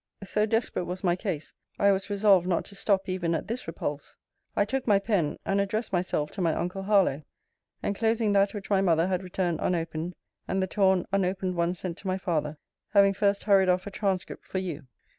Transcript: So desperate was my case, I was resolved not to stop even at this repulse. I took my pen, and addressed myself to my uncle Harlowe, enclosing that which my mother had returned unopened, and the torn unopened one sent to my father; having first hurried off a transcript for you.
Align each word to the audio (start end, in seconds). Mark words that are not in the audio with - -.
So 0.23 0.47
desperate 0.47 0.85
was 0.85 1.03
my 1.03 1.15
case, 1.15 1.53
I 1.77 1.91
was 1.91 2.09
resolved 2.09 2.47
not 2.47 2.65
to 2.65 2.75
stop 2.75 3.07
even 3.07 3.35
at 3.35 3.47
this 3.47 3.67
repulse. 3.67 4.17
I 4.55 4.65
took 4.65 4.87
my 4.87 4.97
pen, 4.97 5.37
and 5.45 5.61
addressed 5.61 5.93
myself 5.93 6.31
to 6.31 6.41
my 6.41 6.55
uncle 6.55 6.81
Harlowe, 6.81 7.21
enclosing 7.83 8.33
that 8.33 8.55
which 8.55 8.71
my 8.71 8.81
mother 8.81 9.05
had 9.05 9.21
returned 9.21 9.59
unopened, 9.61 10.15
and 10.47 10.59
the 10.63 10.65
torn 10.65 11.05
unopened 11.11 11.53
one 11.53 11.75
sent 11.75 11.99
to 11.99 12.07
my 12.07 12.17
father; 12.17 12.57
having 12.95 13.13
first 13.13 13.43
hurried 13.43 13.69
off 13.69 13.85
a 13.85 13.91
transcript 13.91 14.43
for 14.43 14.57
you. 14.57 14.87